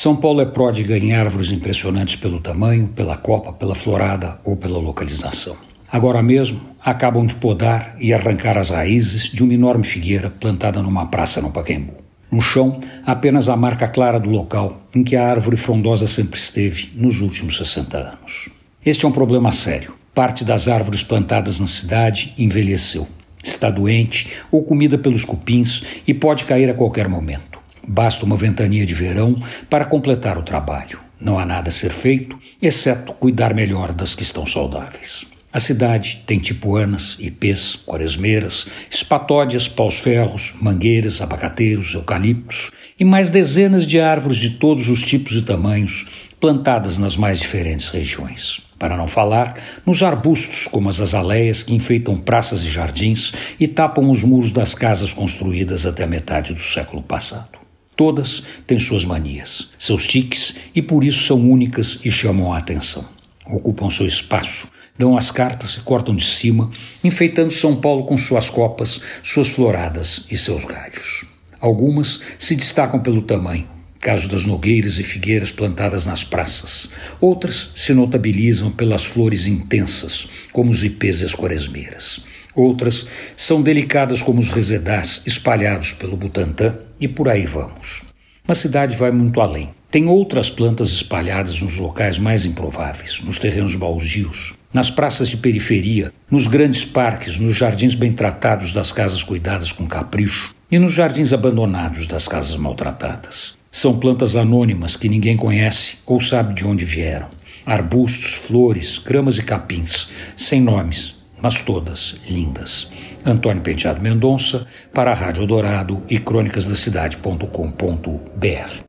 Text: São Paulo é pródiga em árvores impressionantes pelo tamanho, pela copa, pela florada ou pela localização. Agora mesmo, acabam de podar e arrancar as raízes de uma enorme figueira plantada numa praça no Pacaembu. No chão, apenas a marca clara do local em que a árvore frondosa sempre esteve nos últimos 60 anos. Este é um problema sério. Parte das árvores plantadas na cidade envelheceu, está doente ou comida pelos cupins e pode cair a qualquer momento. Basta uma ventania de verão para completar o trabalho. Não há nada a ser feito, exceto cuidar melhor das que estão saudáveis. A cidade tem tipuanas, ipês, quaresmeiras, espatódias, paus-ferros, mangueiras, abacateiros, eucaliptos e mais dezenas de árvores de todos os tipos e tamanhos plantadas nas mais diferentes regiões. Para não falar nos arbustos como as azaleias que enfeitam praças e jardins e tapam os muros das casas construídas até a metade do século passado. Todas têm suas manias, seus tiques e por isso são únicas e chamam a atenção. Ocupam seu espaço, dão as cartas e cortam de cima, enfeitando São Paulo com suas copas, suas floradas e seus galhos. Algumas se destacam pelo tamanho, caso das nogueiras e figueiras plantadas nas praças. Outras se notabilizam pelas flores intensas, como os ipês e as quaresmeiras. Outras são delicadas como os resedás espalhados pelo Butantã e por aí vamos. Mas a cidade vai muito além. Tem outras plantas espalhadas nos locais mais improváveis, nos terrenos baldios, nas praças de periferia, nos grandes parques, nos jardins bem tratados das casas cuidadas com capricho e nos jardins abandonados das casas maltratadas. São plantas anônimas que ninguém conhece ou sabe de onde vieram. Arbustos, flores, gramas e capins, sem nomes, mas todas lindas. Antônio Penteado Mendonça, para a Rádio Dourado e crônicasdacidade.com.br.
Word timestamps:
São 0.00 0.14
Paulo 0.14 0.40
é 0.40 0.46
pródiga 0.46 0.96
em 0.96 1.12
árvores 1.12 1.50
impressionantes 1.50 2.14
pelo 2.14 2.38
tamanho, 2.38 2.86
pela 2.86 3.16
copa, 3.16 3.52
pela 3.52 3.74
florada 3.74 4.38
ou 4.44 4.54
pela 4.54 4.78
localização. 4.78 5.56
Agora 5.90 6.22
mesmo, 6.22 6.60
acabam 6.78 7.26
de 7.26 7.34
podar 7.34 7.96
e 7.98 8.14
arrancar 8.14 8.56
as 8.56 8.70
raízes 8.70 9.24
de 9.24 9.42
uma 9.42 9.52
enorme 9.52 9.82
figueira 9.82 10.30
plantada 10.30 10.80
numa 10.80 11.06
praça 11.06 11.42
no 11.42 11.50
Pacaembu. 11.50 11.94
No 12.30 12.40
chão, 12.40 12.80
apenas 13.04 13.48
a 13.48 13.56
marca 13.56 13.88
clara 13.88 14.20
do 14.20 14.30
local 14.30 14.80
em 14.94 15.02
que 15.02 15.16
a 15.16 15.28
árvore 15.28 15.56
frondosa 15.56 16.06
sempre 16.06 16.38
esteve 16.38 16.92
nos 16.94 17.20
últimos 17.20 17.56
60 17.56 17.98
anos. 17.98 18.50
Este 18.86 19.04
é 19.04 19.08
um 19.08 19.10
problema 19.10 19.50
sério. 19.50 19.94
Parte 20.14 20.44
das 20.44 20.68
árvores 20.68 21.02
plantadas 21.02 21.58
na 21.58 21.66
cidade 21.66 22.34
envelheceu, 22.38 23.08
está 23.42 23.68
doente 23.68 24.30
ou 24.48 24.62
comida 24.62 24.96
pelos 24.96 25.24
cupins 25.24 25.82
e 26.06 26.14
pode 26.14 26.44
cair 26.44 26.70
a 26.70 26.74
qualquer 26.74 27.08
momento. 27.08 27.47
Basta 27.88 28.26
uma 28.26 28.36
ventania 28.36 28.84
de 28.84 28.92
verão 28.92 29.42
para 29.70 29.86
completar 29.86 30.36
o 30.36 30.42
trabalho. 30.42 31.00
Não 31.18 31.38
há 31.38 31.46
nada 31.46 31.70
a 31.70 31.72
ser 31.72 31.90
feito, 31.90 32.38
exceto 32.60 33.14
cuidar 33.14 33.54
melhor 33.54 33.92
das 33.92 34.14
que 34.14 34.22
estão 34.22 34.46
saudáveis. 34.46 35.26
A 35.50 35.58
cidade 35.58 36.22
tem 36.26 36.38
tipuanas, 36.38 37.16
ipês, 37.18 37.74
quaresmeiras, 37.74 38.68
espatódias, 38.90 39.66
paus-ferros, 39.66 40.54
mangueiras, 40.60 41.22
abacateiros, 41.22 41.94
eucaliptos 41.94 42.70
e 43.00 43.04
mais 43.04 43.30
dezenas 43.30 43.86
de 43.86 43.98
árvores 43.98 44.36
de 44.36 44.50
todos 44.50 44.90
os 44.90 45.02
tipos 45.02 45.38
e 45.38 45.42
tamanhos 45.42 46.28
plantadas 46.38 46.98
nas 46.98 47.16
mais 47.16 47.40
diferentes 47.40 47.88
regiões. 47.88 48.60
Para 48.78 48.98
não 48.98 49.08
falar 49.08 49.58
nos 49.86 50.02
arbustos 50.02 50.66
como 50.66 50.90
as 50.90 51.00
azaleias 51.00 51.62
que 51.62 51.74
enfeitam 51.74 52.18
praças 52.18 52.62
e 52.62 52.68
jardins 52.68 53.32
e 53.58 53.66
tapam 53.66 54.10
os 54.10 54.22
muros 54.22 54.52
das 54.52 54.74
casas 54.74 55.14
construídas 55.14 55.86
até 55.86 56.04
a 56.04 56.06
metade 56.06 56.52
do 56.52 56.60
século 56.60 57.02
passado. 57.02 57.58
Todas 57.98 58.44
têm 58.64 58.78
suas 58.78 59.04
manias, 59.04 59.70
seus 59.76 60.06
tiques 60.06 60.54
e 60.72 60.80
por 60.80 61.02
isso 61.02 61.24
são 61.24 61.50
únicas 61.50 61.98
e 62.04 62.12
chamam 62.12 62.52
a 62.52 62.58
atenção. 62.58 63.04
Ocupam 63.44 63.90
seu 63.90 64.06
espaço, 64.06 64.68
dão 64.96 65.16
as 65.16 65.32
cartas 65.32 65.74
e 65.74 65.80
cortam 65.80 66.14
de 66.14 66.24
cima, 66.24 66.70
enfeitando 67.02 67.50
São 67.50 67.74
Paulo 67.74 68.04
com 68.06 68.16
suas 68.16 68.48
copas, 68.48 69.00
suas 69.20 69.48
floradas 69.48 70.24
e 70.30 70.36
seus 70.36 70.64
galhos. 70.64 71.24
Algumas 71.60 72.20
se 72.38 72.54
destacam 72.54 73.00
pelo 73.00 73.22
tamanho, 73.22 73.68
caso 74.00 74.28
das 74.28 74.44
nogueiras 74.44 74.98
e 74.98 75.02
figueiras 75.02 75.50
plantadas 75.50 76.06
nas 76.06 76.24
praças. 76.24 76.90
Outras 77.20 77.72
se 77.74 77.92
notabilizam 77.92 78.70
pelas 78.70 79.04
flores 79.04 79.46
intensas, 79.46 80.28
como 80.52 80.70
os 80.70 80.84
ipês 80.84 81.20
e 81.20 81.24
as 81.24 81.34
quaresmeiras. 81.34 82.20
Outras 82.54 83.06
são 83.36 83.62
delicadas 83.62 84.22
como 84.22 84.40
os 84.40 84.48
resedás 84.48 85.22
espalhados 85.26 85.92
pelo 85.92 86.16
Butantã 86.16 86.76
e 87.00 87.06
por 87.06 87.28
aí 87.28 87.46
vamos. 87.46 88.02
Mas 88.46 88.58
a 88.58 88.62
cidade 88.62 88.96
vai 88.96 89.10
muito 89.10 89.40
além. 89.40 89.70
Tem 89.90 90.06
outras 90.06 90.50
plantas 90.50 90.90
espalhadas 90.90 91.60
nos 91.62 91.76
locais 91.78 92.18
mais 92.18 92.44
improváveis, 92.44 93.20
nos 93.22 93.38
terrenos 93.38 93.74
baldios, 93.74 94.54
nas 94.72 94.90
praças 94.90 95.28
de 95.28 95.36
periferia, 95.36 96.12
nos 96.30 96.46
grandes 96.46 96.84
parques, 96.84 97.38
nos 97.38 97.56
jardins 97.56 97.94
bem 97.94 98.12
tratados 98.12 98.72
das 98.72 98.92
casas 98.92 99.22
cuidadas 99.22 99.72
com 99.72 99.86
capricho 99.86 100.54
e 100.70 100.78
nos 100.78 100.92
jardins 100.92 101.32
abandonados 101.32 102.06
das 102.06 102.28
casas 102.28 102.56
maltratadas. 102.56 103.57
São 103.70 103.98
plantas 103.98 104.36
anônimas 104.36 104.96
que 104.96 105.08
ninguém 105.08 105.36
conhece 105.36 105.98
ou 106.06 106.20
sabe 106.20 106.54
de 106.54 106.66
onde 106.66 106.84
vieram. 106.84 107.28
Arbustos, 107.66 108.34
flores, 108.34 108.98
gramas 108.98 109.38
e 109.38 109.42
capins, 109.42 110.08
sem 110.34 110.60
nomes, 110.60 111.16
mas 111.40 111.60
todas 111.60 112.16
lindas. 112.28 112.90
Antônio 113.24 113.62
Penteado 113.62 114.00
Mendonça, 114.00 114.66
para 114.92 115.12
a 115.12 115.14
Rádio 115.14 115.46
Dourado 115.46 116.02
e 116.08 116.18
crônicasdacidade.com.br. 116.18 118.82